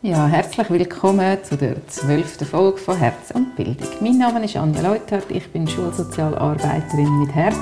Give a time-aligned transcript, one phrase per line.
[0.00, 3.88] Ja, herzlich willkommen zu der zwölften Folge von Herz und Bildung.
[4.00, 7.56] Mein Name ist Anja Leutert, ich bin Schulsozialarbeiterin mit Herz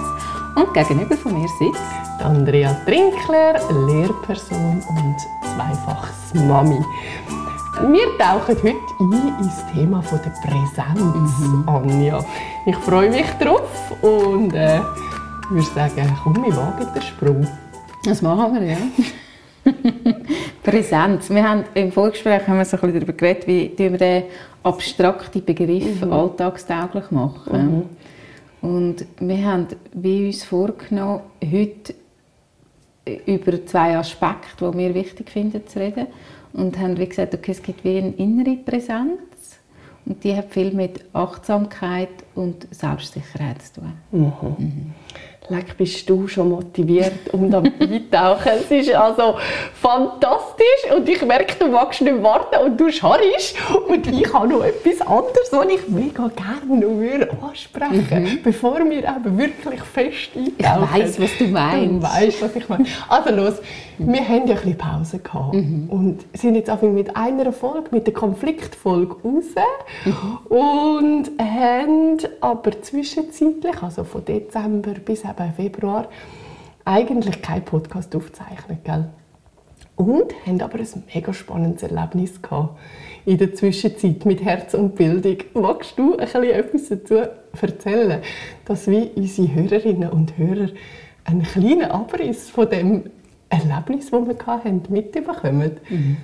[0.55, 1.81] und gegenüber von mir sitzt
[2.23, 3.55] Andrea Trinkler,
[3.87, 6.79] Lehrperson und zweifaches Mami.
[7.89, 11.65] Wir tauchen heute ein ins Thema von der Präsenz, mhm.
[11.67, 12.23] Anja.
[12.67, 14.83] Ich freue mich drauf und äh,
[15.49, 17.49] würde sagen, komm, wir wagen den Sprung.
[18.05, 18.77] Das machen wir, ja.
[20.63, 21.31] Präsenz.
[21.31, 24.25] Wir haben im Vorgespräch haben wir so ein bisschen darüber geredet, wie wir den
[24.63, 26.13] abstrakten Begriff mhm.
[26.13, 27.87] alltagstauglich machen.
[28.63, 28.69] Mhm.
[28.69, 31.95] Und wir haben wie uns vorgenommen, heute
[33.27, 36.09] über zwei Aspekte, die wir wichtig finden, zu reden.
[36.53, 39.61] Und haben wie gesagt, okay, es gibt wie eine innere Präsenz
[40.07, 43.93] und die hat viel mit Achtsamkeit und Selbstsicherheit zu tun.
[44.11, 44.95] Mhm.
[45.49, 45.57] Mhm.
[45.57, 48.53] Leck, bist du schon motiviert, um da eintauchen.
[48.61, 49.37] es ist also
[49.75, 53.57] fantastisch und ich merke, du magst nicht warten und du scharrst.
[53.89, 58.43] Und ich habe noch etwas anderes, was ich mega gerne noch ansprechen würde, mhm.
[58.43, 60.89] bevor wir eben wirklich fest eintauchen.
[60.97, 61.91] Ich weiss, was du meinst.
[61.91, 62.87] Du weißt, was ich meine.
[63.09, 63.55] Also los,
[63.99, 65.89] wir haben ja ein bisschen Pause gehabt mhm.
[65.89, 69.45] und sind jetzt einfach mit einer Folge, mit der Konfliktfolge raus
[70.05, 70.57] mhm.
[70.57, 76.09] und haben aber zwischenzeitlich, also von Dezember bis eben Februar
[76.85, 79.09] eigentlich keinen Podcast aufzeichnet, gell?
[79.97, 82.79] Und haben aber ein mega spannendes Erlebnis gehabt
[83.25, 85.39] in der Zwischenzeit mit Herz und Bildung.
[85.55, 87.15] Magst du ein bisschen etwas dazu
[87.61, 88.21] erzählen,
[88.67, 90.69] dass wir unsere Hörerinnen und Hörer
[91.25, 93.11] einen kleinen Abriss von dem
[93.49, 95.73] Erlebnis, das wir hatten, mitbekommen?
[95.89, 96.17] Mhm.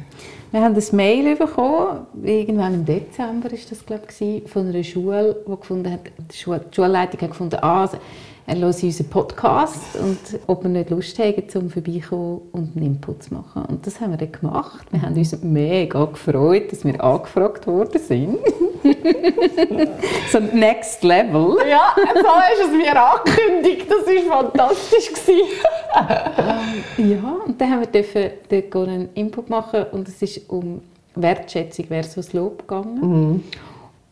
[0.53, 5.43] Wir haben ein Mail bekommen, irgendwann im Dezember ist das, glaube ich, von einer Schule,
[5.47, 7.89] die gefunden hat, die, Schulleitung hat gefunden, ah,
[8.47, 13.23] er hört unseren Podcast und ob wir nicht Lust haben, zum vorbeikommen und einen Input
[13.23, 13.65] zu machen.
[13.67, 14.87] Und das haben wir dann gemacht.
[14.91, 18.39] Wir haben uns mega gefreut, dass wir angefragt worden sind.
[20.33, 21.57] so Next Level.
[21.69, 23.87] Ja, so hast es mir angekündigt.
[23.89, 25.13] Das war fantastisch.
[26.98, 30.83] ja, und dann haben wir dürfen dort einen Input machen und es ist um
[31.14, 33.42] Wertschätzung versus Lob gegangen.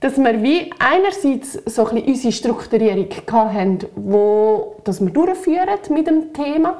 [0.00, 6.06] dass wir wie einerseits so ein bisschen unsere Strukturierung hatten, wo, dass wir durchführen mit
[6.06, 6.78] dem Thema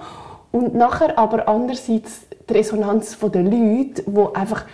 [0.51, 4.65] und nachher aber andererseits die Resonanz der Leute, wo einfach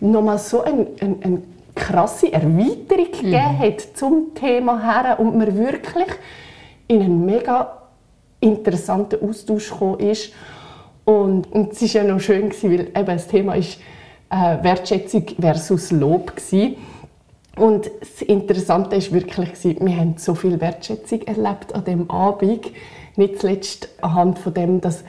[0.00, 1.42] nochmal so eine, eine, eine
[1.74, 3.22] krasse Erweiterung mhm.
[3.22, 6.08] gegeben hat zum Thema her und man wirklich
[6.86, 7.82] in einen mega
[8.40, 10.32] interessanten Austausch gekommen ist
[11.04, 13.78] und, und es war ja noch schön, gewesen, weil eben das Thema ist
[14.30, 16.76] äh, Wertschätzung versus Lob gewesen.
[17.56, 22.70] Und das Interessante ist wirklich, wir haben so viel Wertschätzung erlebt an dem Abend.
[23.16, 25.04] Nicht zuletzt anhand von dem, dass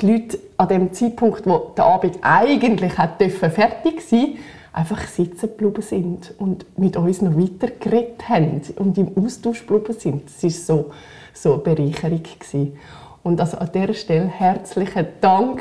[0.00, 4.36] die Leute an dem Zeitpunkt, wo der Abend eigentlich hätte fertig sein
[4.72, 9.98] einfach sitzen geblieben sind und mit uns noch weiter geredet haben und im Austausch geblieben
[9.98, 10.24] sind.
[10.26, 10.90] Das war so,
[11.34, 12.22] so eine Bereicherung.
[12.22, 12.78] Gewesen.
[13.22, 15.60] Und also an dieser Stelle herzlichen Dank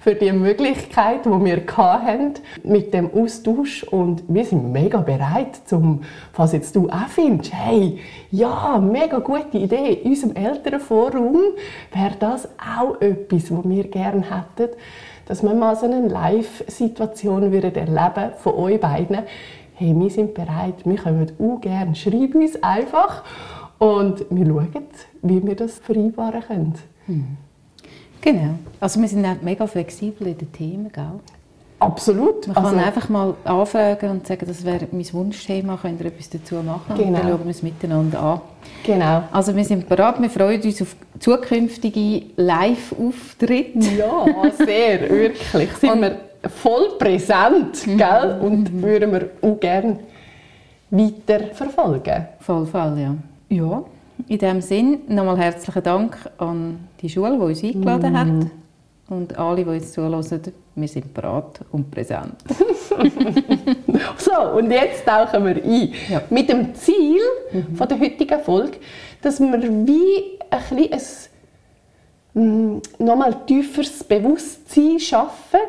[0.00, 3.82] für die Möglichkeit, die wir hatten mit dem Austausch.
[3.82, 6.02] Und wir sind mega bereit, zum,
[6.36, 7.98] was jetzt du auch findest, hey,
[8.30, 9.94] ja, mega gute Idee.
[10.04, 11.36] In unserem Elternforum
[11.92, 14.72] wäre das auch etwas, was wir gerne hätten,
[15.26, 19.18] dass wir mal so eine Live-Situation erleben von euch beiden.
[19.74, 21.96] Hey, wir sind bereit, wir kommen auch gerne.
[21.96, 23.24] Schreib uns einfach
[23.78, 24.86] und wir schauen,
[25.22, 26.74] wie wir das vereinbaren können.
[27.10, 27.36] Mhm.
[28.20, 28.58] Genau.
[28.80, 31.20] Also wir sind auch mega flexibel in den Themen, gell?
[31.78, 32.46] Absolut.
[32.46, 36.28] Man kann also, einfach mal anfragen und sagen, das wäre mein Wunschthema, könnt ihr etwas
[36.28, 36.94] dazu machen?
[36.94, 37.08] Genau.
[37.08, 38.40] Und dann schauen wir es miteinander an.
[38.84, 39.22] Genau.
[39.32, 43.78] Also wir sind bereit, wir freuen uns auf zukünftige Live-Auftritte.
[43.96, 44.26] Ja,
[44.58, 45.72] sehr, wirklich.
[45.72, 46.16] Sind und, wir
[46.50, 47.96] voll präsent, mhm.
[47.96, 48.38] gell?
[48.42, 48.82] Und mhm.
[48.82, 50.00] würden wir auch gerne
[50.90, 52.26] weiter verfolgen.
[52.40, 53.14] Voll Fall, ja.
[53.48, 53.84] Ja.
[54.28, 58.16] In diesem Sinn nochmal herzlichen Dank an die Schule, die uns eingeladen mm.
[58.16, 58.50] hat.
[59.08, 60.24] Und alle, die uns zuhören,
[60.76, 62.36] wir sind bereit und präsent.
[64.16, 65.92] so, und jetzt tauchen wir ein.
[66.08, 66.22] Ja.
[66.30, 67.20] Mit dem Ziel
[67.52, 67.74] mhm.
[67.74, 68.78] von der heutigen Folge,
[69.20, 71.00] dass wir wie ein,
[72.34, 75.60] ein mm, nochmal tieferes Bewusstsein schaffen,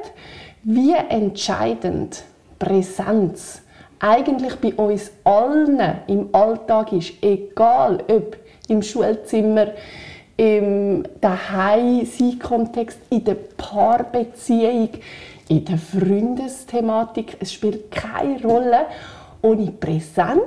[0.63, 2.23] wie entscheidend
[2.59, 3.61] Präsenz
[4.01, 8.35] eigentlich bei uns allen im Alltag ist, egal ob
[8.71, 9.67] im Schulzimmer,
[10.37, 14.89] im Daheim-Kontext, in der Paarbeziehung,
[15.49, 17.37] in der Freundesthematik.
[17.39, 18.85] Es spielt keine Rolle.
[19.41, 20.41] Ohne Präsenz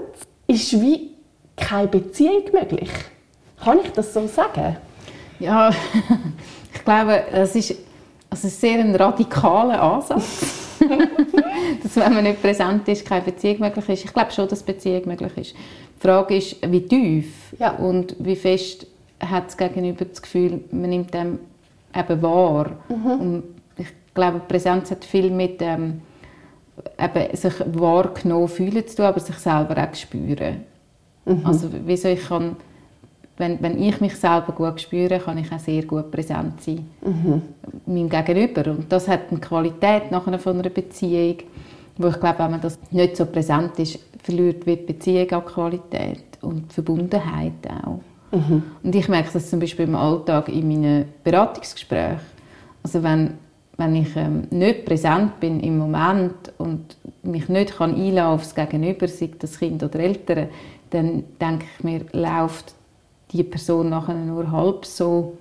[0.46, 1.10] ist wie
[1.56, 2.90] keine Beziehung möglich.
[3.62, 4.76] Kann ich das so sagen?
[5.38, 5.70] Ja,
[6.74, 7.76] ich glaube, es ist
[8.30, 10.78] also sehr ein radikaler Ansatz.
[11.94, 14.04] dass wenn man nicht präsent ist, keine Beziehung möglich ist.
[14.04, 15.54] Ich glaube schon, dass Beziehung möglich ist.
[15.54, 17.72] Die Frage ist, wie tief ja.
[17.72, 18.86] und wie fest
[19.20, 21.38] hat das Gegenüber das Gefühl, man nimmt dem
[21.94, 22.72] eben wahr.
[22.88, 23.20] Mhm.
[23.20, 23.42] Und
[23.78, 26.02] ich glaube, Präsenz hat viel mit ähm,
[26.98, 30.64] eben sich wahrgenommen fühlen zu tun, aber sich selber auch spüren.
[31.24, 31.40] Mhm.
[31.44, 32.56] Also wieso ich kann,
[33.36, 37.42] wenn, wenn ich mich selber gut spüre, kann ich auch sehr gut präsent sein mhm.
[37.86, 38.70] meinem Gegenüber.
[38.70, 41.38] Und das hat eine Qualität nachher von einer Beziehung,
[41.96, 46.24] wo ich glaube, wenn man das nicht so präsent ist, verliert die Beziehung an Qualität
[46.40, 47.52] und die Verbundenheit
[47.84, 48.00] auch.
[48.36, 48.62] Mhm.
[48.82, 52.20] Und ich merke das zum Beispiel im Alltag in meinen Beratungsgesprächen.
[52.82, 53.34] Also wenn,
[53.76, 58.54] wenn ich ähm, nicht präsent bin im Moment und mich nicht kann einlassen auf das
[58.54, 60.48] Gegenüber, sei das Kind oder Eltern,
[60.90, 62.74] dann denke ich mir, läuft
[63.30, 65.36] die Person nachher nur halb so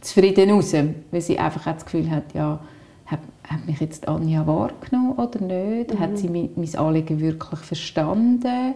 [0.00, 0.74] zufrieden raus,
[1.10, 2.60] weil sie einfach das Gefühl hat, ja,
[3.08, 5.94] hat, hat mich jetzt Anja wahrgenommen oder nicht?
[5.94, 5.98] Mhm.
[5.98, 8.74] Hat sie mein, mein Anliegen wirklich verstanden?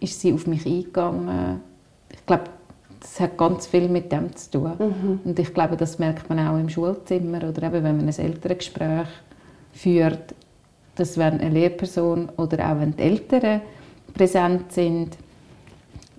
[0.00, 1.60] Ist sie auf mich eingegangen?
[2.12, 2.44] Ich glaube,
[3.00, 4.72] das hat ganz viel mit dem zu tun.
[4.78, 5.20] Mhm.
[5.24, 9.08] Und ich glaube, das merkt man auch im Schulzimmer oder eben, wenn man ein Elterngespräch
[9.72, 10.34] führt,
[10.96, 13.60] dass wenn eine Lehrperson oder auch wenn die Eltern
[14.14, 15.16] präsent sind,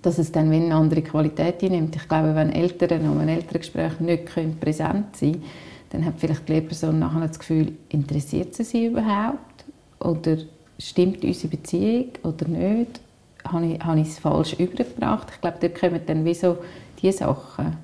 [0.00, 1.94] dass es dann eine andere Qualität nimmt.
[1.96, 4.24] Ich glaube, wenn Eltern um ein Elterngespräch nicht
[4.58, 5.44] präsent sein können,
[5.90, 9.64] dann hat vielleicht die Lehrperson nachher das Gefühl, interessiert sie sie überhaupt?
[10.00, 10.38] Oder
[10.78, 13.00] stimmt unsere Beziehung oder nicht?
[13.46, 15.28] Habe ich, habe ich es falsch übergebracht?
[15.34, 16.58] Ich glaube, dort kommen dann wie so
[17.00, 17.76] diese Sachen.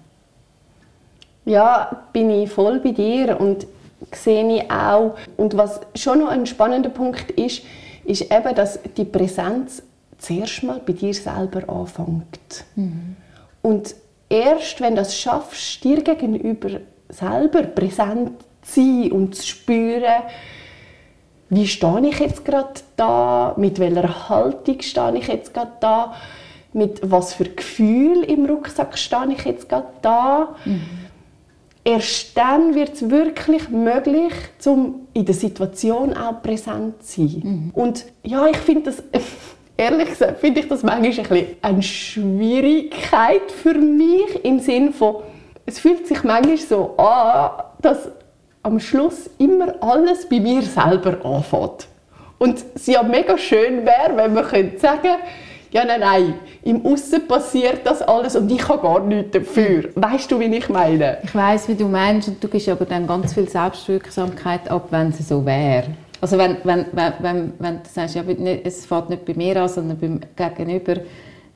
[1.44, 3.67] Ja, bin ich voll bei dir und
[4.12, 5.17] sehe ich auch.
[5.37, 7.62] Und was schon noch ein spannender Punkt ist,
[8.05, 9.82] ist eben, dass die Präsenz
[10.19, 12.64] zuerst mal bei dir selber anfängt.
[12.75, 13.17] Mhm.
[13.62, 13.94] Und
[14.29, 18.32] erst wenn du das schaffst, dir gegenüber selber präsent
[18.62, 20.23] zu sein und zu spüren,
[21.49, 26.14] wie stehe ich jetzt gerade da, mit welcher Haltung stehe ich jetzt gerade da,
[26.73, 30.56] mit was für Gefühl im Rucksack stehe ich jetzt gerade da.
[30.64, 30.82] Mhm.
[31.85, 34.32] Erst dann wird es wirklich möglich,
[34.64, 37.43] um in der Situation auch präsent zu sein.
[37.44, 37.70] Mhm.
[37.75, 39.05] Und ja, ich finde das
[39.76, 45.17] ehrlich gesagt finde ich das manchmal ein bisschen eine Schwierigkeit für mich im Sinne von,
[45.67, 48.09] es fühlt sich manchmal so an, dass
[48.63, 51.89] am Schluss immer alles bei mir selber anfängt.
[52.39, 55.17] Und es ja mega schön wäre, wenn man könnte sagen
[55.77, 59.91] ja, nein, nein, im Aussen passiert das alles und ich habe gar nichts dafür.
[59.95, 61.19] Weißt du, wie ich meine?
[61.23, 65.09] Ich weiß, wie du meinst und du gibst aber dann ganz viel Selbstwirksamkeit ab, wenn
[65.09, 65.89] es so wäre.
[66.21, 68.23] Also wenn, wenn, wenn, wenn, wenn du sagst, ja,
[68.65, 70.95] es fällt nicht bei mir an, sondern beim Gegenüber,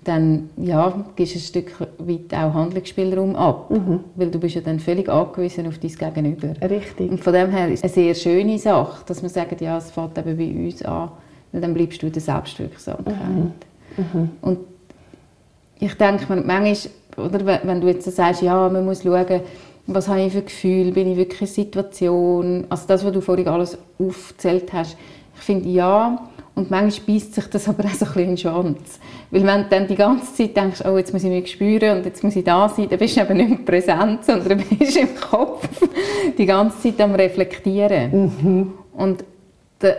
[0.04, 3.70] dann ja, gibst du ein Stück weit auch Handlungsspielraum ab.
[3.70, 4.00] Mhm.
[4.14, 6.54] Weil du bist ja dann völlig angewiesen auf dein Gegenüber.
[6.68, 7.10] Richtig.
[7.10, 9.90] Und von dem her ist es eine sehr schöne Sache, dass man sagt, ja, es
[9.90, 11.10] fällt eben bei uns an,
[11.52, 13.14] weil dann bleibst du in der Selbstwirksamkeit.
[13.14, 13.52] Mhm.
[13.96, 14.30] Mhm.
[14.40, 14.58] Und
[15.78, 16.76] ich denke manchmal,
[17.16, 19.40] oder wenn du jetzt so sagst, ja, man muss schauen,
[19.86, 23.48] was habe ich für Gefühl, bin ich wirklich in Situation, also das, was du vorhin
[23.48, 24.96] alles aufgezählt hast,
[25.34, 26.28] ich finde ja,
[26.60, 29.00] und manchmal beißt sich das aber auch so ein bisschen in den Schwanz.
[29.30, 32.04] Weil wenn du dann die ganze Zeit denkst, oh, jetzt muss ich mich spüren und
[32.04, 35.14] jetzt muss ich da sein, dann bist du eben nicht mehr präsent, sondern bist im
[35.16, 35.68] Kopf
[36.38, 38.12] die ganze Zeit am Reflektieren.
[38.12, 38.72] Mhm.
[38.92, 39.24] Und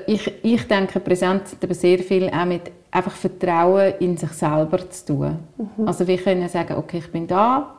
[0.06, 4.88] ich, ich denke, Präsenz hat aber sehr viel auch mit einfach Vertrauen in sich selber
[4.90, 5.40] zu tun.
[5.58, 5.88] Mhm.
[5.88, 7.74] Also wir können sagen, okay, ich bin da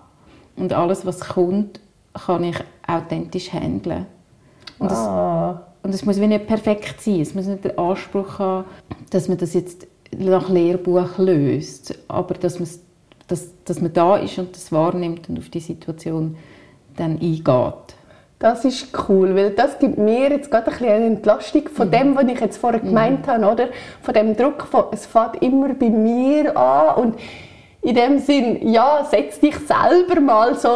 [0.56, 1.80] und alles, was kommt,
[2.26, 4.06] kann ich authentisch handeln.
[4.78, 5.71] Und das, ah.
[5.82, 7.20] Und es muss wie nicht perfekt sein.
[7.20, 8.64] Es muss nicht den Anspruch haben,
[9.10, 9.86] dass man das jetzt
[10.16, 12.68] nach Lehrbuch löst, aber dass man,
[13.28, 16.36] dass, dass man da ist und das wahrnimmt und auf die Situation
[16.96, 17.96] dann eingeht.
[18.38, 21.92] Das ist cool, weil das gibt mir jetzt gerade ein bisschen eine Entlastung von mhm.
[21.92, 23.30] dem, was ich jetzt vorher gemeint mhm.
[23.30, 23.68] habe, oder?
[24.02, 27.14] Von dem Druck, von, es fängt immer bei mir an und
[27.82, 30.68] in dem Sinn, ja, setz dich selber mal so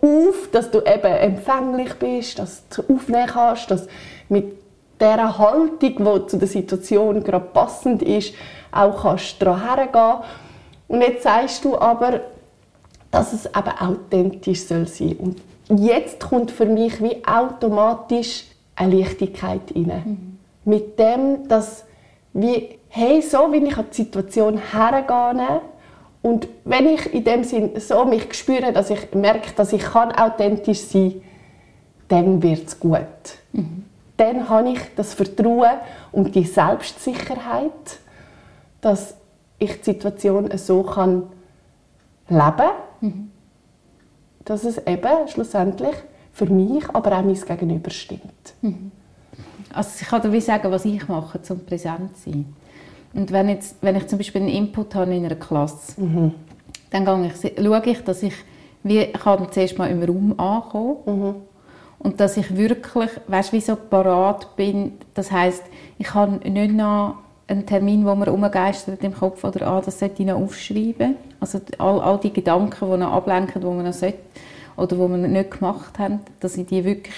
[0.00, 3.88] auf, dass du eben empfänglich bist, dass du aufnehmen kannst, dass
[4.28, 4.56] mit
[5.00, 8.34] der Haltung, die zu der Situation gerade passend ist,
[8.72, 10.18] auch kannst daran hergehen.
[10.88, 12.20] Und jetzt sagst du aber,
[13.10, 15.16] dass es eben authentisch soll sein.
[15.18, 15.40] Und
[15.80, 18.44] jetzt kommt für mich wie automatisch
[18.76, 20.02] eine Leichtigkeit rein.
[20.04, 20.38] Mhm.
[20.64, 21.84] Mit dem, dass
[22.32, 25.60] wie, hey, so wie ich an die Situation hergehe
[26.22, 30.10] und wenn ich in dem Sinn so mich spüre, dass ich merke, dass ich kann
[30.10, 31.22] authentisch sein kann,
[32.08, 32.98] dann wird es gut.
[33.52, 33.83] Mhm.
[34.16, 35.78] Dann habe ich das Vertrauen
[36.12, 37.98] und die Selbstsicherheit,
[38.80, 39.16] dass
[39.58, 41.24] ich die Situation so kann
[42.28, 43.30] leben kann, mhm.
[44.44, 45.94] dass es eben schlussendlich
[46.32, 48.54] für mich, aber auch mein Gegenüber stimmt.
[48.62, 48.90] Mhm.
[49.72, 52.54] Also ich kann dir wie sagen, was ich mache, um präsent zu sein.
[53.12, 56.34] Und wenn, jetzt, wenn ich zum Beispiel einen Input habe in einer Klasse, mhm.
[56.90, 58.34] dann ich, schaue ich, dass ich
[58.82, 61.34] wie, kann zuerst mal im Raum ankommen mhm.
[62.04, 64.92] Und dass ich wirklich, weißt, wie so parat bin.
[65.14, 65.62] Das heißt,
[65.98, 67.16] ich habe nicht noch
[67.48, 71.16] einen Termin, wo mir umgeistert im Kopf oder ah, das sollte ich noch aufschreiben.
[71.40, 74.18] Also all, all die Gedanken, die noch ablenken, die man noch sollte
[74.76, 77.14] oder wo wir nicht gemacht haben, dass ich die wirklich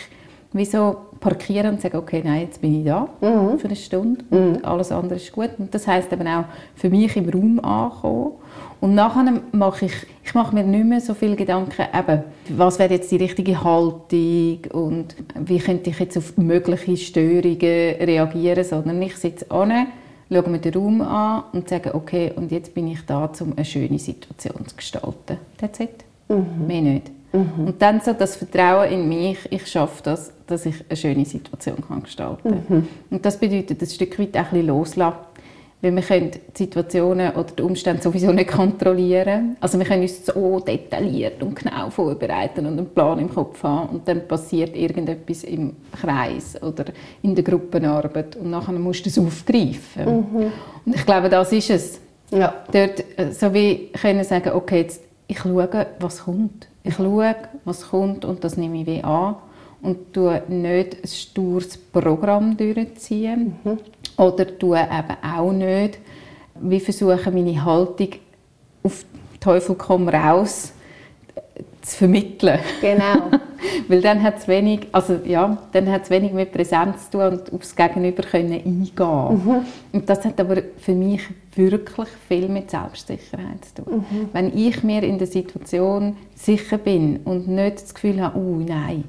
[0.53, 3.59] wie so parkieren und sagen, okay, nein, jetzt bin ich da mhm.
[3.59, 4.65] für eine Stunde und mhm.
[4.65, 5.51] alles andere ist gut.
[5.59, 8.33] Und das heißt eben auch für mich im Raum ankommen.
[8.81, 12.95] Und nachher mache ich, ich mache mir nicht mehr so viele Gedanken, eben, was wäre
[12.95, 19.17] jetzt die richtige Haltung und wie könnte ich jetzt auf mögliche Störungen reagieren, sondern ich
[19.17, 19.87] sitze an,
[20.31, 23.65] schaue mir den Raum an und sage, okay, und jetzt bin ich da, um eine
[23.65, 25.39] schöne Situation zu gestalten.
[25.59, 26.05] That's it.
[26.29, 26.67] Mhm.
[26.67, 27.11] Mehr nicht.
[27.37, 27.67] Mhm.
[27.67, 31.77] Und dann so das Vertrauen in mich, ich schaffe das, dass ich eine schöne Situation
[31.87, 32.65] kann gestalten kann.
[32.69, 32.89] Mhm.
[33.11, 35.19] Und das bedeutet ein Stück weit auch ein bisschen loslassen.
[35.83, 39.57] Weil wir können die Situationen oder die Umstände sowieso nicht kontrollieren.
[39.61, 43.91] Also wir können uns so detailliert und genau vorbereiten und einen Plan im Kopf haben
[43.91, 46.87] und dann passiert irgendetwas im Kreis oder
[47.23, 50.07] in der Gruppenarbeit und nachher musst du es aufgreifen.
[50.07, 50.53] Mhm.
[50.87, 52.01] Und ich glaube, das ist es.
[52.31, 52.55] Ja.
[52.73, 56.69] Dort äh, so wie können sagen, okay, jetzt ich schaue, was kommt.
[56.87, 59.37] Ich schaue, was kommt und das nehme ich wie an.
[59.83, 63.57] Und tue nicht ein stures Programm durchziehen.
[63.65, 63.79] Mhm.
[64.17, 65.99] oder tue eben auch nicht,
[66.61, 68.11] wie versuche meine Haltung
[68.85, 69.05] auf
[69.41, 70.73] Teufel komm raus
[71.87, 72.59] zu vermitteln.
[72.81, 73.31] Genau.
[73.89, 77.53] Weil dann hat es wenig, also ja, dann hat wenig mit Präsenz zu tun und
[77.53, 78.85] aufs Gegenüber können eingehen.
[78.93, 79.67] Mhm.
[79.93, 81.23] Und das hat aber für mich
[81.55, 84.05] wirklich viel mit Selbstsicherheit zu tun.
[84.11, 84.29] Mhm.
[84.33, 89.05] Wenn ich mir in der Situation sicher bin und nicht das Gefühl habe, oh nein,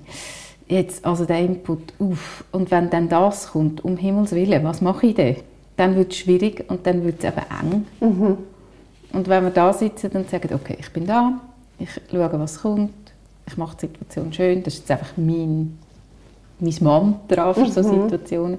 [0.67, 5.07] jetzt also der Input, uff, und wenn dann das kommt, um Himmels Willen, was mache
[5.07, 5.37] ich denn?
[5.77, 7.85] Dann wird es schwierig und dann wird es eben eng.
[8.01, 8.37] Mhm.
[9.13, 11.39] Und wenn wir da sitzen und sagen, okay, ich bin da,
[11.79, 12.93] ich schaue, was kommt,
[13.47, 15.77] ich mache die Situation schön, das ist jetzt einfach mein,
[16.59, 18.03] mein Mantra für solche mhm.
[18.03, 18.57] Situationen,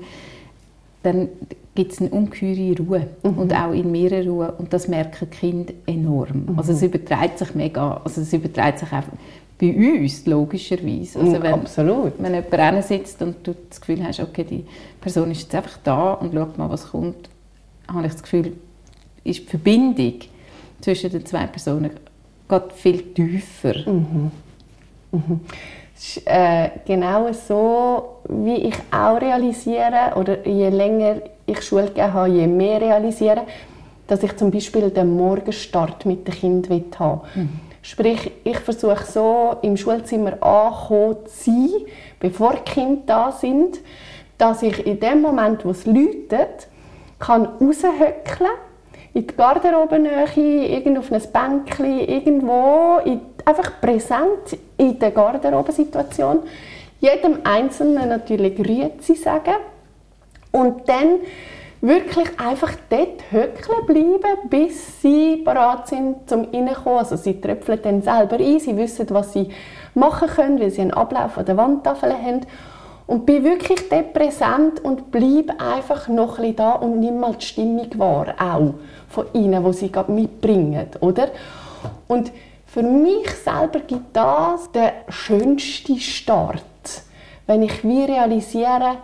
[1.02, 1.28] dann
[1.74, 3.38] gibt es eine ungeheure Ruhe mhm.
[3.38, 6.46] und auch in mir Ruhe und das merken die Kinder enorm.
[6.48, 6.58] Mhm.
[6.58, 9.12] Also es überträgt sich mega, also es überträgt sich einfach
[9.60, 11.18] bei uns logischerweise.
[11.18, 12.12] Also wenn, Absolut.
[12.18, 14.64] Wenn jemand sitzt und du das Gefühl hast, okay, die
[15.00, 17.28] Person ist jetzt einfach da und schaut mal, was kommt,
[17.88, 18.52] habe ich das Gefühl,
[19.24, 20.14] ist die Verbindung
[20.80, 21.90] zwischen den zwei Personen
[22.48, 23.74] geht viel tiefer.
[23.90, 24.30] Mhm.
[25.12, 25.40] Mhm.
[25.94, 32.12] Das ist äh, genau so, wie ich auch realisiere, oder je länger ich Schule gegeben
[32.12, 33.42] habe, je mehr realisiere,
[34.06, 37.42] dass ich zum Beispiel den Morgenstart mit dem Kind haben will.
[37.42, 37.60] Mhm.
[37.82, 41.70] Sprich, ich versuche so im Schulzimmer anzukommen zu sein,
[42.20, 43.78] bevor die Kinder da sind,
[44.36, 46.68] dass ich in dem Moment, wo es läutet,
[47.18, 48.50] kann raushöckeln
[49.18, 56.40] in die Garderobenähe, irgendwo auf ein Bänkchen, irgendwo, in, einfach präsent in der Garderobensituation.
[57.00, 59.56] Jedem Einzelnen natürlich Grüezi sagen
[60.52, 61.20] und dann
[61.80, 66.98] wirklich einfach dort höckeln bleiben, bis sie bereit sind zum Reinkommen.
[67.00, 69.50] Also sie tröpfeln dann selber ein, sie wissen, was sie
[69.94, 72.46] machen können, weil sie einen Ablauf an der Wandtafel haben
[73.08, 77.46] und bin wirklich dort präsent und bleib einfach noch ein da und nimm mal die
[77.46, 78.74] Stimmung wahr, auch
[79.08, 81.28] von ihnen, die sie gerade mitbringen, oder?
[82.06, 82.30] Und
[82.66, 86.62] für mich selber gibt das den schönsten Start,
[87.46, 88.98] wenn ich wie realisiere,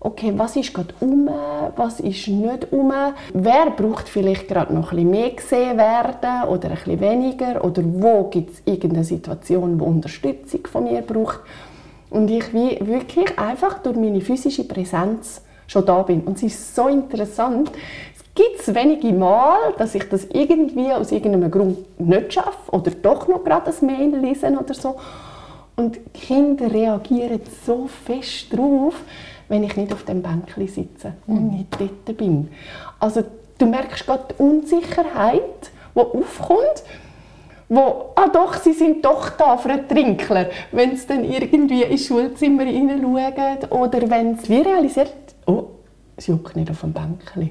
[0.00, 1.28] okay, was ist gerade um,
[1.76, 2.90] was ist nicht um,
[3.34, 7.62] wer braucht vielleicht gerade noch ein mehr gesehen werden oder ein weniger?
[7.62, 11.40] Oder wo gibt es irgendeine Situation, wo Unterstützung von mir braucht
[12.10, 16.22] und ich wie wirklich einfach durch meine physische Präsenz schon da bin.
[16.22, 17.70] Und es ist so interessant.
[18.14, 23.28] Es gibt wenige Mal, dass ich das irgendwie aus irgendeinem Grund nicht schaffe oder doch
[23.28, 24.96] noch gerade ein Mail lesen oder so.
[25.76, 28.94] Und die Kinder reagieren so fest drauf,
[29.48, 31.58] wenn ich nicht auf dem Bänkchen sitze und mhm.
[31.58, 32.48] nicht dort bin.
[32.98, 33.22] Also
[33.58, 36.82] du merkst gerade die Unsicherheit, die aufkommt
[37.70, 42.04] wo, ah doch, sie sind doch da für einen Trinkler, wenn sie dann irgendwie ins
[42.04, 45.14] Schulzimmer hineinschauen oder wenn sie wie realisiert,
[45.46, 45.66] oh,
[46.18, 47.50] sie juckt nicht auf dem Bänkchen.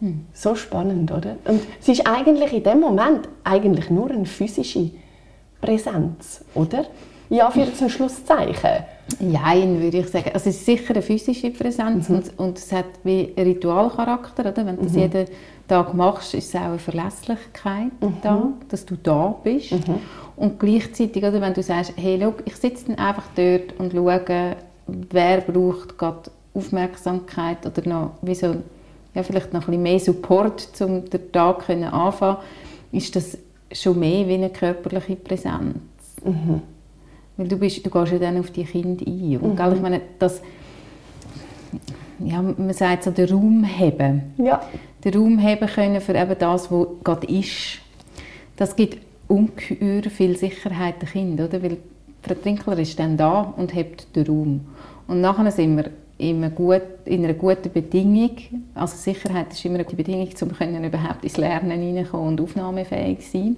[0.00, 0.26] Hm.
[0.32, 1.36] So spannend, oder?
[1.46, 4.90] Und es ist eigentlich in dem Moment eigentlich nur eine physische
[5.60, 6.84] Präsenz, oder?
[7.30, 8.84] Ja, für ein Schlusszeichen.
[9.20, 10.30] Nein, würde ich sagen.
[10.34, 12.16] Also es ist sicher eine physische Präsenz mhm.
[12.16, 14.50] und, und, es hat wie einen Ritualcharakter.
[14.50, 14.66] Oder?
[14.66, 14.98] Wenn du das mhm.
[14.98, 15.26] jeden
[15.68, 18.16] Tag machst, ist es auch eine Verlässlichkeit mhm.
[18.22, 19.72] da, dass du da bist.
[19.72, 20.00] Mhm.
[20.36, 24.56] Und gleichzeitig, oder, wenn du sagst, hey, schau, ich sitze dann einfach dort und schaue,
[24.86, 28.56] wer braucht gerade Aufmerksamkeit oder noch wie so,
[29.14, 32.38] ja, vielleicht noch ein bisschen mehr Support, um den Tag anfangen
[32.92, 33.38] ist das
[33.72, 35.76] schon mehr wie eine körperliche Präsenz.
[36.24, 36.62] Mhm.
[37.40, 39.38] Weil du, bist, du gehst ja dann auf die Kinder ein.
[39.38, 39.74] Und mhm.
[39.74, 40.42] ich meine, das,
[42.18, 44.34] ja, man sagt so, den Raum haben.
[44.36, 44.60] Ja.
[45.02, 47.78] Den Raum haben können für eben das, was gerade ist.
[48.56, 51.62] Das gibt ungeheuer viel Sicherheit den Kindern, oder?
[51.62, 51.78] Weil
[52.28, 54.60] der Trinkler ist dann da und hebt den Raum.
[55.08, 58.36] Und nachher sind wir in einer, gut, in einer guten Bedingung.
[58.74, 63.56] Also Sicherheit ist immer eine gute Bedingung, um überhaupt ins Lernen hineinkommen und aufnahmefähig sein.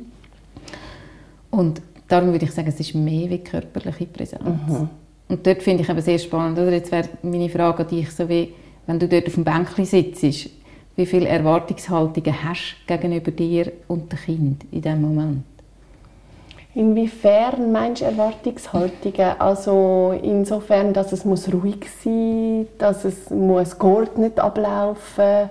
[1.51, 4.43] Und darum würde ich sagen, es ist mehr wie körperliche Präsenz.
[4.43, 4.89] Mhm.
[5.29, 6.59] Und dort finde ich eben sehr spannend.
[6.59, 6.73] Oder?
[6.73, 8.53] Jetzt wäre meine Frage an dich, so wie,
[8.87, 10.51] wenn du dort auf dem Bänkchen sitzt,
[10.95, 15.45] wie viele Erwartungshaltungen hast du gegenüber dir und dem Kind in diesem Moment?
[16.75, 19.39] Inwiefern meinst du Erwartungshaltungen?
[19.39, 25.51] Also insofern, dass es muss ruhig sein muss, dass es muss geordnet ablaufen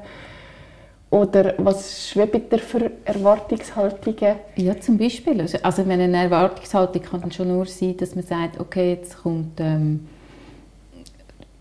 [1.11, 4.37] oder was schwebt dir für Erwartungshaltungen?
[4.55, 5.39] Ja, zum Beispiel.
[5.41, 9.59] Also, also wenn eine Erwartungshaltung kann schon nur sein, dass man sagt, okay, jetzt kommt,
[9.59, 10.07] ähm,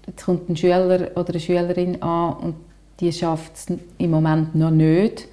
[0.07, 2.55] jetzt kommt ein Schüler oder eine Schülerin an und
[3.01, 3.67] die schafft es
[3.99, 5.27] im Moment noch nicht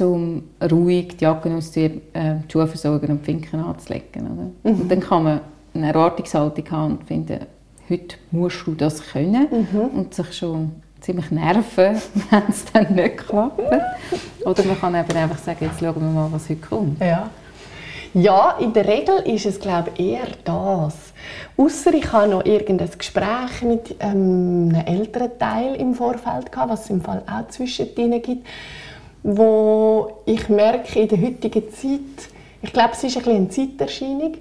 [0.00, 4.22] um ruhig die Jacken auszuziehen, äh, die Schuhe versorgen und die Finken anzulegen.
[4.22, 4.72] Oder?
[4.72, 4.80] Mhm.
[4.80, 5.40] Und dann kann man
[5.74, 7.40] eine Erwartungshaltung haben und finden,
[7.90, 9.98] heute musst du das können mhm.
[9.98, 10.72] und sich schon
[11.02, 13.60] ziemlich nerven, wenn es dann nicht klappt.
[14.44, 17.00] Oder man kann eben einfach sagen, jetzt schauen wir mal, was heute kommt.
[17.00, 17.30] Ja.
[18.14, 20.94] Ja, in der Regel ist es glaube ich, eher das.
[21.56, 26.84] Außer ich habe noch irgendein Gespräch mit ähm, einem älteren Teil im Vorfeld gehabt, was
[26.84, 28.46] es im Fall auch zwischen ihnen gibt
[29.22, 32.28] wo ich merke in der heutigen Zeit,
[32.60, 34.36] ich glaube, es ist ein eine Zeiterscheinung,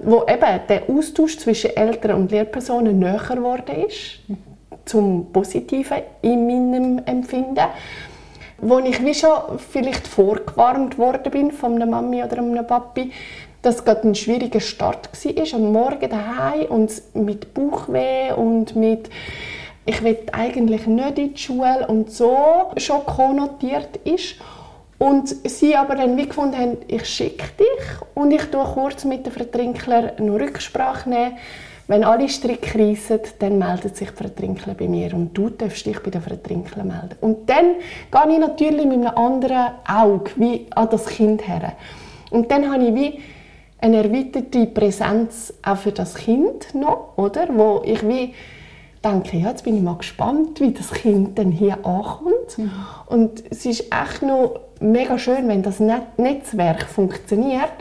[0.00, 4.20] wo eben der Austausch zwischen Eltern und Lehrpersonen näher geworden ist,
[4.84, 7.66] zum Positiven in meinem Empfinden,
[8.58, 13.12] wo ich wie schon vielleicht vorgewarnt worden bin von einer Mami oder einem Papi,
[13.62, 19.08] dass es ein schwieriger Start war, am Morgen daheim und mit Bauchweh und mit
[19.86, 24.36] ich will eigentlich nicht in die Schule und so schon konnotiert ist.
[24.98, 29.26] Und sie aber dann wie gefunden haben, ich schicke dich und ich tue kurz mit
[29.26, 31.36] dem Vertrinkler eine Rücksprache nehmen.
[31.86, 36.00] Wenn alle Stricke reissen, dann meldet sich der Vertrinkler bei mir und du darfst dich
[36.00, 37.16] bei den Vertrinkler melden.
[37.20, 37.74] Und dann
[38.10, 41.74] gehe ich natürlich mit einem anderen Auge wie an das Kind her.
[42.30, 43.20] Und dann habe ich wie
[43.78, 47.48] eine erweiterte Präsenz auch für das Kind noch, oder?
[47.50, 48.32] Wo ich wie
[49.04, 52.56] denke, ja, jetzt bin ich mal gespannt, wie das Kind dann hier ankommt.
[52.56, 52.70] Mhm.
[53.06, 57.72] Und es ist echt noch mega schön, wenn das Netzwerk funktioniert.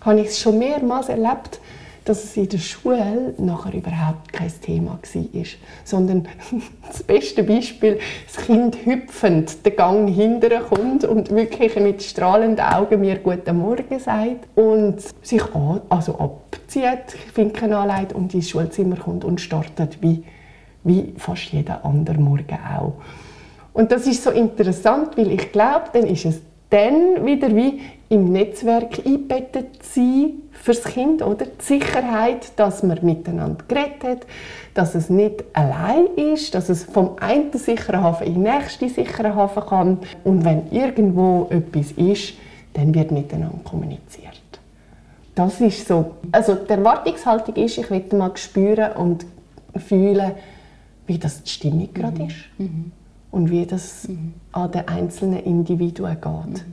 [0.00, 1.60] Habe ich es schon mehrmals erlebt,
[2.08, 5.44] dass es in der Schule nachher überhaupt kein Thema war.
[5.84, 6.26] Sondern
[6.86, 13.00] das beste Beispiel, das Kind hüpfend den Gang hinterher kommt und wirklich mit strahlenden Augen
[13.00, 19.24] mir «Guten Morgen» sagt und sich an, also abzieht, Finken anlegt und ins Schulzimmer kommt
[19.24, 20.24] und startet wie
[20.84, 22.94] wie fast jeder andere Morgen auch.
[23.72, 26.40] Und das ist so interessant, weil ich glaube, dann ist es
[26.70, 31.46] dann wieder wie im Netzwerk eingebettet sein fürs Kind, oder?
[31.46, 34.26] Die Sicherheit, dass man miteinander geredet hat,
[34.74, 39.34] dass es nicht allein ist, dass es vom einen sicheren Hafen in den nächsten sicheren
[39.34, 39.98] Hafen kann.
[40.24, 42.34] Und wenn irgendwo etwas ist,
[42.74, 44.40] dann wird miteinander kommuniziert.
[45.34, 46.12] Das ist so.
[46.32, 49.26] Also die Erwartungshaltung ist, ich will mal spüren und
[49.76, 50.32] fühlen,
[51.06, 51.94] wie das die Stimmung mhm.
[51.94, 52.92] gerade ist mhm.
[53.30, 54.34] und wie das mhm.
[54.52, 56.64] an den einzelnen Individuen geht.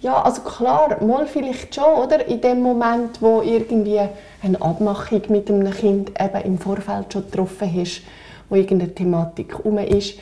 [0.00, 2.26] Ja, also klar, mal vielleicht schon, oder?
[2.26, 4.00] In dem Moment, wo irgendwie
[4.42, 8.02] eine Abmachung mit einem Kind eben im Vorfeld schon getroffen hast,
[8.48, 10.18] wo irgendeine Thematik um ist.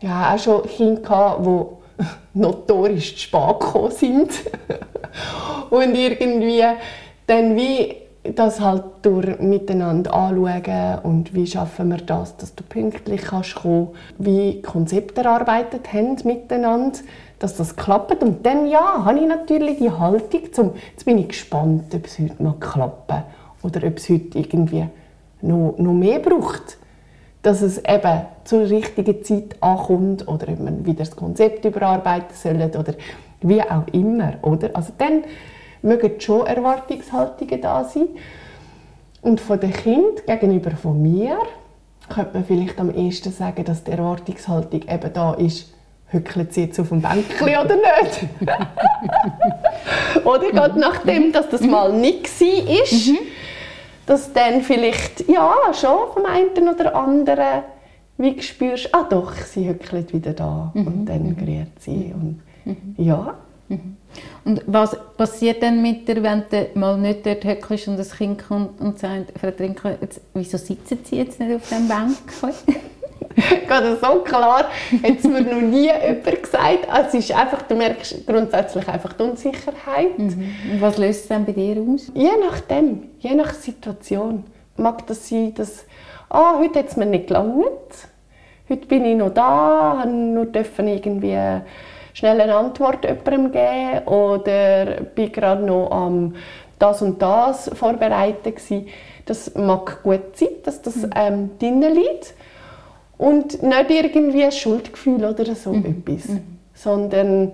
[0.00, 4.30] Ja, auch schon Kinder die notorisch zu spät gekommen sind
[5.70, 6.62] und irgendwie
[7.26, 13.22] dann wie das halt durch miteinander anschauen und wie schaffen wir das, dass du pünktlich
[13.22, 16.98] kannst kommen, wie Konzepte erarbeitet haben miteinander,
[17.44, 18.22] dass das klappt.
[18.22, 22.18] Und dann, ja, habe ich natürlich die Haltung, zum, jetzt bin ich gespannt, ob es
[22.18, 23.12] heute noch klappt
[23.62, 24.86] oder ob es heute irgendwie
[25.42, 26.78] noch, noch mehr braucht.
[27.42, 32.56] Dass es eben zur richtigen Zeit ankommt oder ob man wieder das Konzept überarbeiten soll
[32.56, 32.94] oder
[33.42, 34.36] wie auch immer.
[34.40, 34.70] Oder?
[34.72, 35.24] Also dann
[35.82, 38.08] mögen schon Erwartungshaltungen da sein.
[39.20, 41.36] Und von dem Kind gegenüber von mir
[42.08, 45.74] könnte man vielleicht am ehesten sagen, dass die Erwartungshaltung eben da ist,
[46.14, 48.26] hückelt sie jetzt auf dem Bänkchen oder nicht?
[50.24, 53.18] oder gerade nachdem, dass das mal nicht war, mhm.
[54.06, 57.64] dass dann vielleicht, ja, schon vom einen oder anderen
[58.16, 60.86] wie spürst, ah doch, sie hückelt wieder da mhm.
[60.86, 62.12] und dann gerät sie.
[62.14, 62.94] Und, mhm.
[62.96, 63.36] ja.
[63.68, 63.96] Mhm.
[64.44, 68.46] Und was passiert dann mit dir, wenn du mal nicht dort hückelst und das Kind
[68.46, 72.80] kommt und sagt, Frau Trinker, jetzt, wieso sitzen Sie jetzt nicht auf dem Bänkchen?
[73.66, 74.64] Gerade so klar
[75.02, 76.88] hat es mir noch nie jemand gesagt.
[76.88, 80.18] Also es ist einfach, du merkst grundsätzlich einfach die Unsicherheit.
[80.18, 80.54] Mhm.
[80.80, 82.10] Was löst es dann bei dir aus?
[82.14, 84.44] Je nachdem, je nach Situation.
[84.76, 85.84] Mag das sein, dass
[86.30, 87.64] oh, heute hat es mir nicht gelangt,
[88.68, 91.38] heute bin ich noch da, nur dürfen irgendwie
[92.12, 96.34] schnell eine Antwort jemandem geben oder bin gerade noch am
[96.78, 98.88] das und das vorbereiten gewesen.
[99.26, 101.10] Das mag gut sein, dass das mhm.
[101.14, 102.34] ähm, drinnen liegt
[103.24, 106.02] und nicht irgendwie ein Schuldgefühl oder so mhm.
[106.06, 106.40] etwas, mhm.
[106.74, 107.52] sondern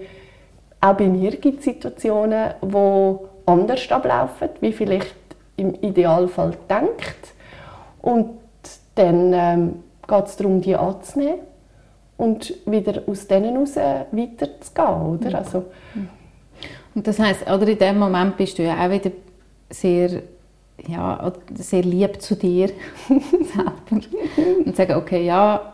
[0.81, 5.15] auch bei mir gibt es Situationen, die anders ablaufen, wie vielleicht
[5.57, 7.35] im Idealfall denkt.
[8.03, 8.31] Und
[8.97, 9.75] dann ähm,
[10.09, 11.41] geht es darum, die anzunehmen
[12.17, 15.03] und wieder aus denen heraus weiterzugehen.
[15.07, 15.29] Oder?
[15.29, 15.37] Mhm.
[15.37, 15.65] Also,
[16.97, 19.13] und das heisst, oder in dem Moment bist du ja auch wieder
[19.69, 20.23] sehr
[20.89, 22.69] ja, sehr lieb zu dir
[23.09, 24.07] selber
[24.65, 25.73] und sagen, okay, ja,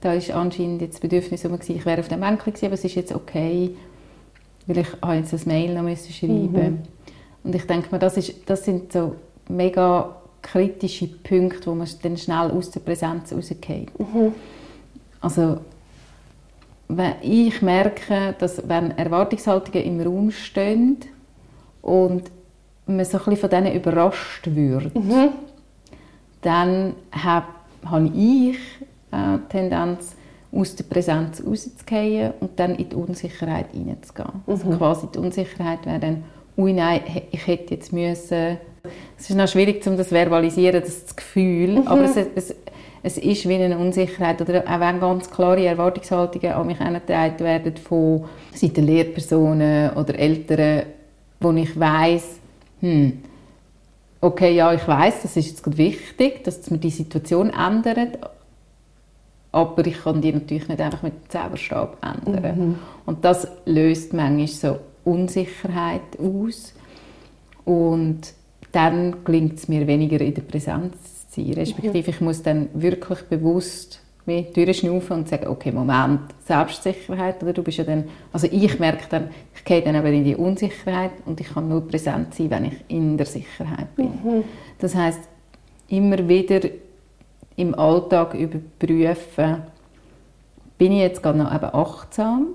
[0.00, 2.84] da ist anscheinend jetzt das Bedürfnis um, ich wäre auf dem Bänkchen gewesen, aber es
[2.84, 3.76] ist jetzt okay,
[4.66, 6.78] weil ich habe jetzt ein Mail noch müssen schreiben mhm.
[7.44, 9.16] Und ich denke mir, das, ist, das sind so
[9.48, 13.98] mega kritische Punkte, wo man dann schnell aus der Präsenz rausgeht.
[13.98, 14.32] Mhm.
[15.20, 15.58] Also,
[16.88, 20.98] wenn ich merke, dass wenn Erwartungshaltungen im Raum stehen
[21.80, 22.30] und
[22.96, 25.30] man so ein bisschen von denen überrascht wird, mhm.
[26.40, 27.46] dann habe
[27.84, 28.56] hab ich
[29.10, 30.16] äh, die Tendenz,
[30.54, 34.28] aus der Präsenz rauszugehen und dann in die Unsicherheit hineinzugehen.
[34.46, 34.72] Also mhm.
[34.72, 36.24] Also quasi die Unsicherheit wäre dann,
[36.56, 37.00] ui nein,
[37.30, 38.58] ich hätte jetzt müssen...
[39.18, 41.86] Es ist noch schwierig, um das zu verbalisieren, das Gefühl, mhm.
[41.86, 42.54] aber es, es,
[43.02, 47.76] es ist wie eine Unsicherheit oder auch wenn ganz klare Erwartungshaltungen an mich herangetragen werden
[47.76, 50.82] von Seiten Lehrpersonen oder Eltern,
[51.40, 52.40] wo ich weiß
[52.82, 53.22] hm,
[54.20, 58.18] okay, ja, ich weiß, das ist jetzt wichtig, dass man die Situation ändert,
[59.52, 62.58] aber ich kann die natürlich nicht einfach mit dem Zauberstab ändern.
[62.58, 62.74] Mhm.
[63.06, 66.74] Und das löst manchmal so Unsicherheit aus.
[67.64, 68.34] Und
[68.72, 73.20] dann gelingt es mir weniger in der Präsenz zu sein, respektive ich muss dann wirklich
[73.22, 78.78] bewusst wie durchschnaufen und sagen, okay, Moment, Selbstsicherheit, oder du bist ja dann, also ich
[78.78, 82.50] merke dann, ich gehe dann aber in die Unsicherheit und ich kann nur präsent sein,
[82.50, 84.06] wenn ich in der Sicherheit bin.
[84.06, 84.44] Mhm.
[84.78, 85.20] Das heißt
[85.88, 86.60] immer wieder
[87.56, 89.62] im Alltag überprüfen,
[90.78, 92.46] bin ich jetzt gerade noch eben achtsam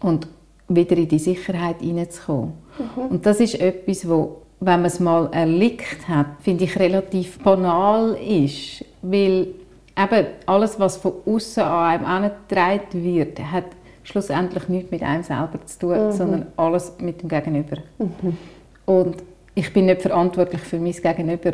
[0.00, 0.28] und
[0.68, 2.52] wieder in die Sicherheit hineinzukommen.
[2.78, 3.02] Mhm.
[3.10, 8.16] Und das ist etwas, wo, wenn man es mal erlickt hat, finde ich relativ banal
[8.16, 9.48] ist, weil
[9.96, 13.64] eben alles, was von außen an einem angetragen wird, hat
[14.04, 16.12] schlussendlich nichts mit einem selber zu tun, mhm.
[16.12, 17.78] sondern alles mit dem Gegenüber.
[17.98, 18.36] Mhm.
[18.84, 19.22] Und
[19.54, 21.52] ich bin nicht verantwortlich für mein Gegenüber,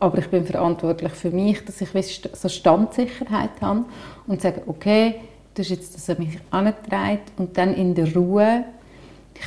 [0.00, 3.84] aber ich bin verantwortlich für mich, dass ich so Standsicherheit habe
[4.26, 5.16] und sage, okay,
[5.54, 8.64] das ist jetzt das an mich angetragen und dann in der Ruhe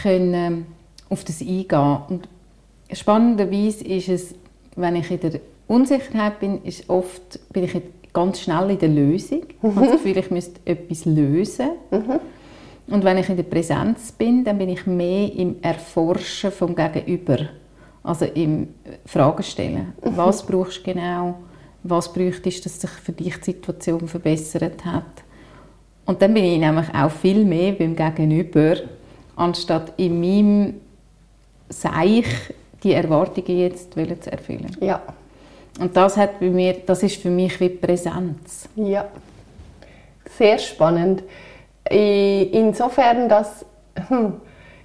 [0.03, 0.65] können ähm,
[1.09, 1.97] auf das eingehen.
[2.09, 2.29] Und
[2.93, 4.35] spannenderweise ist es,
[4.75, 7.81] wenn ich in der Unsicherheit bin, ist oft bin ich
[8.15, 9.41] ganz schnell in der Lösung.
[9.61, 9.69] Mhm.
[9.69, 11.69] Ich habe das Gefühl, ich müsste etwas lösen.
[11.91, 12.19] Mhm.
[12.87, 17.37] Und wenn ich in der Präsenz bin, dann bin ich mehr im Erforschen vom Gegenüber.
[18.03, 18.69] Also im
[19.05, 19.93] Fragen stellen.
[20.03, 20.17] Mhm.
[20.17, 21.35] Was brauchst du genau?
[21.83, 25.03] Was bräuchtest du, dass sich für dich die Situation verbessert hat?
[26.05, 28.75] Und dann bin ich nämlich auch viel mehr beim Gegenüber,
[29.35, 30.73] anstatt in meinem
[31.69, 32.25] Seich
[32.83, 34.77] die Erwartungen jetzt zu erfüllen.
[34.79, 35.01] Ja.
[35.79, 38.69] Und das, hat bei mir, das ist für mich wie Präsenz.
[38.75, 39.07] Ja,
[40.37, 41.23] sehr spannend.
[41.89, 43.65] Insofern, dass
[44.07, 44.33] hm,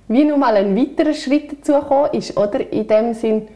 [0.08, 2.72] wie nun mal ein weiterer Schritt dazu ist, oder?
[2.72, 3.46] In dem Sinn,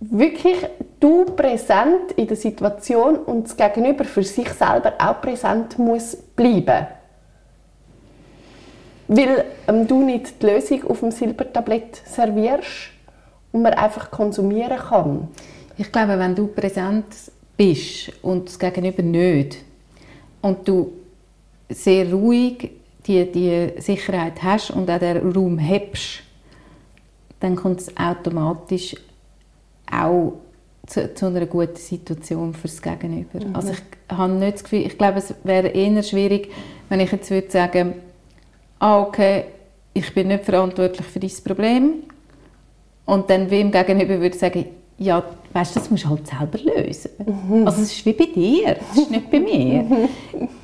[0.00, 0.56] wirklich
[1.00, 6.86] du präsent in der Situation und das Gegenüber für sich selber auch präsent muss bleiben.
[9.08, 12.90] Weil ähm, du nicht die Lösung auf dem Silbertablett servierst
[13.52, 15.28] und man einfach konsumieren kann.
[15.78, 17.06] Ich glaube, wenn du präsent
[17.56, 19.58] bist und das Gegenüber nicht
[20.42, 20.92] und du
[21.68, 22.70] sehr ruhig
[23.06, 26.20] die, die Sicherheit hast und auch den Raum hebst,
[27.40, 28.96] dann kommt es automatisch
[29.90, 30.34] auch
[30.86, 33.44] zu, zu, einer guten Situation fürs Gegenüber.
[33.46, 33.54] Mhm.
[33.54, 36.50] Also ich habe nicht das Gefühl, ich glaube, es wäre eher schwierig,
[36.88, 37.94] wenn ich jetzt würde sagen,
[38.78, 39.44] ah, okay,
[39.94, 42.02] ich bin nicht verantwortlich für dieses Problem
[43.04, 44.64] und dann wem gegenüber würde sagen,
[44.98, 47.10] ja, weißt das musst du halt selber lösen.
[47.24, 47.66] Mhm.
[47.66, 50.08] Also es ist wie bei dir, es ist nicht bei mir.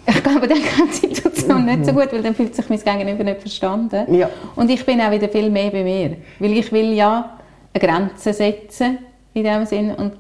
[0.07, 3.25] Ich glaube, dann geht die Situation nicht so gut, weil dann fühlt sich mein Gegenüber
[3.25, 4.15] nicht verstanden.
[4.15, 4.29] Ja.
[4.57, 7.39] Und ich bin auch wieder viel mehr bei mir, weil ich will ja
[7.73, 8.99] eine Grenze setzen
[9.33, 10.13] in dem Sinn und,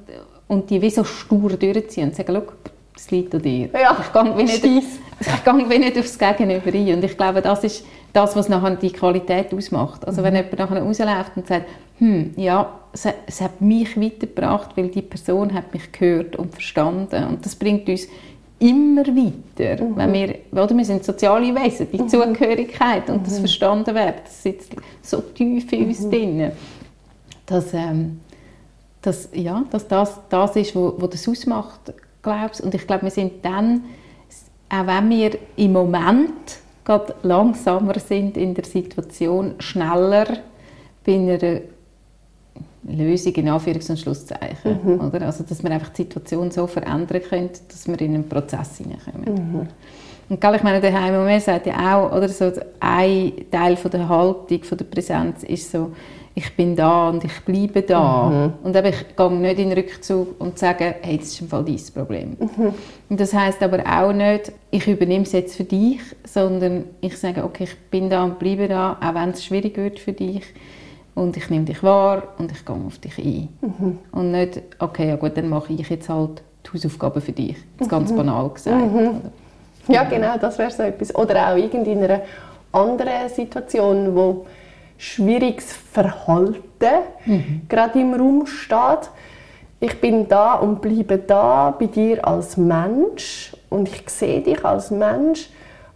[0.49, 2.53] und die wie so stur durchziehen und sagen, schau,
[2.95, 3.69] das liegt an dir.
[3.73, 6.95] Ja, ich gehe wie nicht, ich gehe wie nicht aufs Gegenüber ein.
[6.95, 10.07] Und ich glaube, das ist das, was nachher die Qualität ausmacht.
[10.07, 10.27] Also mhm.
[10.27, 11.67] wenn jemand nachher rausläuft und sagt,
[11.99, 17.25] hm, ja, es, es, hat mich weitergebracht, weil die Person hat mich gehört und verstanden.
[17.25, 18.09] Und das bringt uns
[18.59, 19.85] immer weiter.
[19.85, 19.97] Mhm.
[19.97, 22.09] Wenn wir, oder wir sind soziale Wesen, die mhm.
[22.09, 23.41] Zugehörigkeit und das mhm.
[23.41, 26.11] verstanden werden, das sitzt so tief in uns mhm.
[26.11, 26.53] drin,
[27.47, 28.21] dass, ähm,
[29.03, 32.61] dass, ja, dass das das ist, was das ausmacht, glaubst.
[32.61, 33.85] Und ich glaube, wir sind dann,
[34.69, 40.27] auch wenn wir im Moment gerade langsamer sind in der Situation, schneller
[41.05, 41.61] bei einer
[42.87, 44.79] Lösung in Anführungs- und Schlusszeichen.
[44.85, 45.01] Mhm.
[45.01, 45.27] Oder?
[45.27, 49.53] Also, dass wir einfach die Situation so verändern können, dass wir in einen Prozess hineinkommen.
[49.53, 49.69] Mhm.
[50.29, 54.09] Und gell, ich meine, der Heim sagt ja auch, oder so ein Teil von der
[54.09, 55.93] Haltung, von der Präsenz ist so,
[56.37, 58.29] ich bin da und ich bleibe da.
[58.29, 58.53] Mhm.
[58.65, 61.65] Und eben, ich gehe nicht in den Rückzug und sage, hey, das ist im Fall
[61.65, 62.37] dein Problem.
[62.41, 62.75] Mhm.
[63.09, 67.45] Und das heißt aber auch nicht, ich übernehme es jetzt für dich, sondern ich sage,
[67.45, 70.43] okay, ich bin da und bleibe da, auch wenn es schwierig wird für dich.
[71.15, 73.49] Und ich nehme dich wahr und ich gehe auf dich ein.
[73.61, 73.99] Mhm.
[74.11, 77.57] Und nicht, okay, ja gut, dann mache ich jetzt halt die Hausaufgaben für dich.
[77.79, 78.17] Das ist ganz mhm.
[78.17, 78.93] banal gesagt.
[78.93, 79.21] Mhm.
[79.89, 81.15] Ja, genau, das wäre so etwas.
[81.15, 82.23] Oder auch in einer
[82.73, 84.47] anderen Situation, wo
[84.97, 86.63] schwieriges Verhalten
[87.27, 87.63] mhm.
[87.69, 89.11] gerade im Raum steht.
[89.81, 94.91] Ich bin da und bleibe da bei dir als Mensch und ich sehe dich als
[94.91, 95.51] Mensch,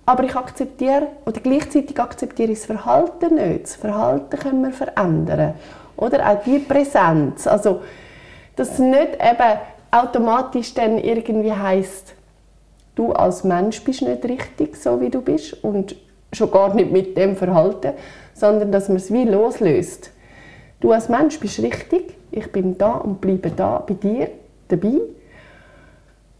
[0.09, 3.65] aber ich akzeptiere oder gleichzeitig akzeptiere ich das Verhalten nicht.
[3.65, 5.53] Das Verhalten können wir verändern.
[5.99, 7.47] Oder auch die Präsenz.
[7.47, 7.83] Also,
[8.57, 9.59] dass nicht eben
[9.91, 12.15] automatisch dann irgendwie heißt,
[12.95, 15.95] du als Mensch bist nicht richtig, so wie du bist und
[16.33, 17.93] schon gar nicht mit dem Verhalten,
[18.33, 20.11] sondern dass man es wie loslöst.
[20.81, 24.31] Du als Mensch bist richtig, ich bin da und bleibe da bei dir
[24.69, 25.01] dabei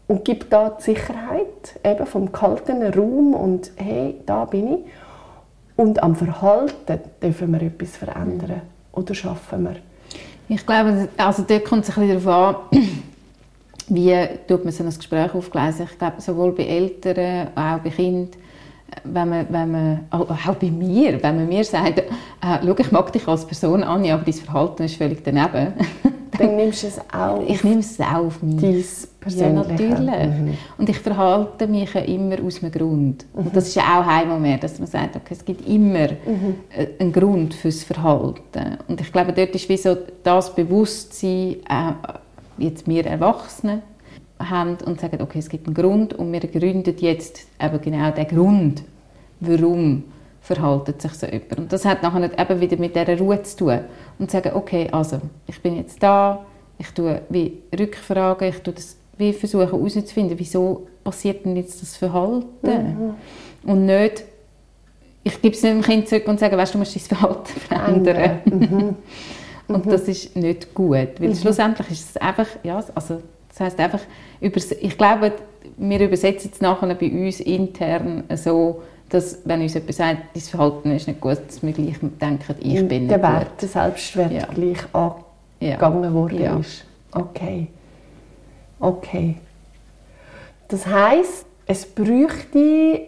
[0.09, 4.79] und gib da die Sicherheit eben vom kalten Raum und hey, da bin ich.
[5.75, 9.75] Und am Verhalten dürfen wir etwas verändern oder schaffen wir.
[10.49, 12.81] Ich glaube, also dort kommt es ein bisschen darauf an,
[13.89, 14.15] wie
[14.47, 15.87] tut man so ein Gespräch aufgleisen.
[15.89, 18.31] Ich glaube, sowohl bei Eltern, auch bei Kindern,
[19.03, 22.03] wenn man, wenn man, auch bei mir, wenn man mir sagt, äh,
[22.41, 25.73] schau, ich mag dich als Person an, aber dein Verhalten ist völlig daneben.
[26.39, 28.61] dann nimmst du es auch Ich nehme es auch auf mich.
[29.27, 29.99] Ja, natürlich.
[29.99, 30.57] Mhm.
[30.77, 33.25] Und ich verhalte mich ja immer aus einem Grund.
[33.33, 33.39] Mhm.
[33.39, 36.55] Und das ist ja auch einmal mehr, dass man sagt, okay, es gibt immer mhm.
[36.99, 38.77] einen Grund fürs Verhalten.
[38.87, 41.93] Und ich glaube, dort ist wie so das Bewusstsein, äh,
[42.57, 43.81] jetzt wir Erwachsenen,
[44.39, 48.27] haben und sagen, okay, es gibt einen Grund und wir gründen jetzt eben genau den
[48.27, 48.83] Grund,
[49.41, 50.03] warum
[50.41, 51.57] verhaltet sich so jemand.
[51.57, 53.79] Und das hat nachher eben wieder mit dieser Ruhe zu tun.
[54.17, 56.45] Und sagen, okay, also, ich bin jetzt da,
[56.77, 61.97] ich tue wie Rückfragen, ich tue das wie versuchen herauszufinden, wieso passiert denn jetzt das
[61.97, 62.47] Verhalten?
[62.63, 63.15] Mhm.
[63.69, 64.23] Und nicht,
[65.23, 68.39] ich gebe es dem Kind zurück und sage, weißt du, du musst dein Verhalten verändern.
[68.45, 68.95] Mhm.
[69.67, 69.89] und mhm.
[69.89, 71.35] das ist nicht gut, weil mhm.
[71.35, 73.99] schlussendlich ist es einfach, ja, also das heißt einfach,
[74.39, 75.33] ich glaube,
[75.77, 80.91] wir übersetzen es nachher bei uns intern so, dass, wenn uns jemand sagt, dein Verhalten
[80.91, 84.45] ist nicht gut, dass wir gleich denken, ich bin nicht Der Wert, der Selbstwert ja.
[84.45, 86.13] gleich angegangen ja.
[86.13, 86.59] worden ja.
[86.59, 86.85] ist.
[87.11, 87.67] Okay.
[88.79, 89.35] Okay.
[90.67, 93.01] Das heißt, es bräuchte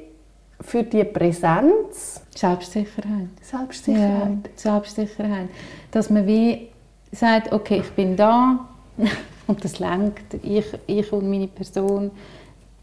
[0.59, 3.29] für die Präsenz Selbstsicherheit.
[3.41, 4.37] Selbstsicherheit.
[4.43, 5.49] Ja, Selbstsicherheit.
[5.91, 6.69] Dass man wie
[7.11, 8.67] sagt, okay, ich bin da,
[9.47, 10.35] und das lenkt.
[10.43, 12.11] Ich, ich und meine Person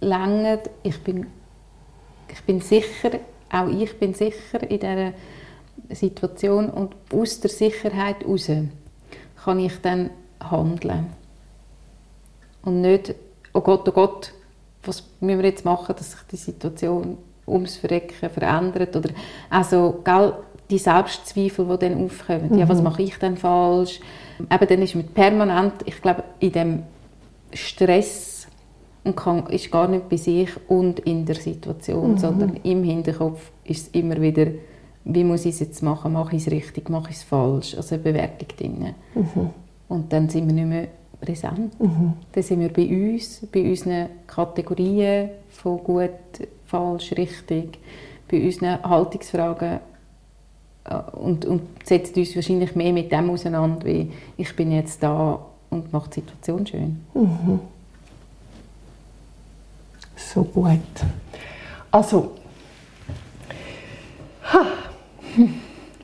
[0.00, 0.70] lenken.
[0.82, 1.26] Ich bin,
[2.32, 3.10] ich bin sicher,
[3.50, 5.12] auch ich bin sicher in dieser
[5.90, 8.50] Situation und aus der Sicherheit heraus
[9.44, 10.10] kann ich dann
[10.40, 11.06] handeln.
[12.62, 13.14] Und nicht,
[13.52, 14.32] oh Gott, oh Gott,
[14.82, 18.94] was müssen wir jetzt machen, dass sich die Situation ums Verrecken verändert.
[18.94, 19.10] Oder
[19.48, 20.34] also, gell,
[20.70, 22.50] die Selbstzweifel, die dann aufkommen.
[22.50, 22.58] Mhm.
[22.58, 24.00] Ja, was mache ich denn falsch?
[24.38, 26.82] Eben, dann ist man permanent, ich glaube, in dem
[27.52, 28.37] Stress
[29.08, 32.18] und kann, ist gar nicht bei sich und in der Situation, mhm.
[32.18, 34.46] sondern im Hinterkopf ist es immer wieder,
[35.04, 36.12] wie muss ich es jetzt machen?
[36.12, 36.90] Mache ich es richtig?
[36.90, 37.74] Mache ich es falsch?
[37.74, 38.94] Also eine Bewertung drin.
[39.14, 39.50] Mhm.
[39.88, 40.88] Und dann sind wir nicht mehr
[41.20, 41.80] präsent.
[41.80, 42.12] Mhm.
[42.32, 46.10] Dann sind wir bei uns, bei unseren Kategorien von gut,
[46.66, 47.78] falsch, richtig,
[48.30, 49.80] bei unseren Haltungsfragen
[50.84, 55.40] äh, und, und setzen uns wahrscheinlich mehr mit dem auseinander, wie ich bin jetzt da
[55.70, 57.00] und mache die Situation schön.
[57.14, 57.60] Mhm.
[60.38, 60.78] So gut.
[61.90, 62.30] Also,
[64.52, 64.66] ha,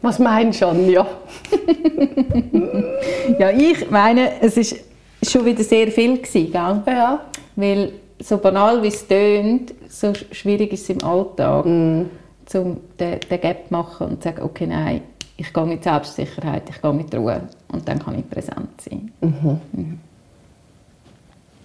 [0.02, 1.06] was meinst du, Anja?
[3.38, 4.76] ja, ich meine, es ist
[5.22, 6.82] schon wieder sehr viel gewesen, gell?
[6.86, 7.26] Ja.
[7.54, 12.02] Weil so banal wie es tönt, so schwierig ist es im Alltag, mm.
[12.54, 15.02] um den, den Gap zu machen und zu sagen, okay, nein,
[15.36, 19.12] ich gehe mit Selbstsicherheit, ich gehe mit Ruhe und dann kann ich präsent sein.
[19.20, 19.60] Mhm.
[19.70, 20.00] Mhm.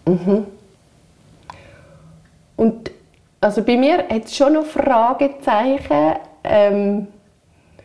[0.06, 0.59] Mhm.
[2.60, 2.92] Und
[3.40, 6.18] also bei mir hat es schon noch Fragezeichen.
[6.44, 7.08] Ähm,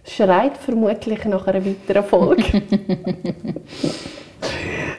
[0.05, 2.61] schreit vermutlich nach einer weiteren Folge.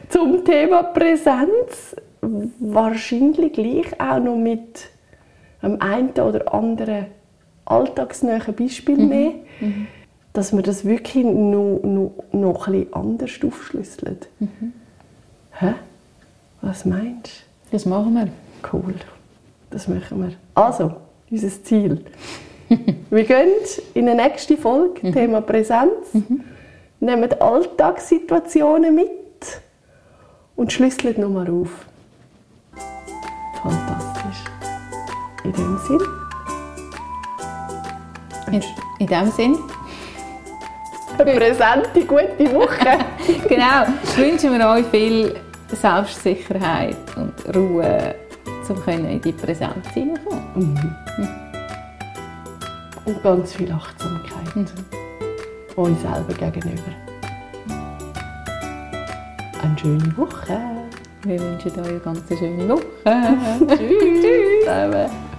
[0.10, 1.98] Zum Thema Präsenz.
[2.22, 4.88] Wahrscheinlich gleich auch noch mit
[5.62, 7.08] einem einen oder anderen
[7.66, 9.10] alltagsnahen Beispiel mhm.
[9.10, 9.32] mehr.
[9.60, 9.88] Mhm.
[10.32, 14.30] Dass man das wirklich noch, noch, noch ein anders aufschlüsselt.
[14.40, 14.72] Mhm.
[15.52, 15.74] Hä?
[16.62, 17.72] Was meinst du?
[17.74, 18.30] Das machen wir.
[18.72, 18.96] Cool.
[19.76, 20.32] Das machen wir.
[20.54, 20.90] Also,
[21.30, 22.06] unser Ziel.
[23.10, 23.50] wir gehen
[23.94, 25.12] in die nächste Folge, mhm.
[25.12, 26.46] Thema Präsenz, mhm.
[27.02, 29.10] nehmen Alltagssituationen mit
[30.56, 31.88] und schlüsseln nochmal auf.
[33.62, 34.46] Fantastisch.
[35.44, 36.02] In dem Sinn.
[38.54, 38.64] In,
[39.00, 39.58] in dem Sinn.
[41.18, 42.98] Eine präsente, gute Woche.
[43.50, 43.88] genau.
[44.16, 45.36] Wünschen wir euch viel
[45.68, 48.16] Selbstsicherheit und Ruhe,
[48.70, 50.44] um in die Präsenz hineinkommen.
[50.56, 50.96] Mhm.
[51.18, 51.30] Mhm.
[53.06, 54.56] Und ganz viel Achtsamkeit.
[54.56, 54.66] Mhm.
[55.76, 56.82] Uns selber gegenüber.
[59.62, 60.60] Eine schöne Woche.
[61.24, 62.84] Wir wünschen euch eine ganz schöne Woche.
[63.68, 64.66] Tschüss.
[64.66, 65.35] Tschüss.